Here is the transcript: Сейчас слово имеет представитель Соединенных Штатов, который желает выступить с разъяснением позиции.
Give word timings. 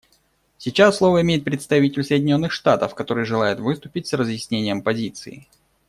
Сейчас 0.57 0.97
слово 0.97 1.21
имеет 1.21 1.43
представитель 1.43 2.03
Соединенных 2.03 2.51
Штатов, 2.53 2.95
который 2.95 3.23
желает 3.23 3.59
выступить 3.59 4.07
с 4.07 4.13
разъяснением 4.13 4.81
позиции. 4.81 5.45